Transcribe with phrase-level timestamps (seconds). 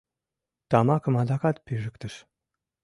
[0.69, 2.13] Тамакым адакат пижыктыш.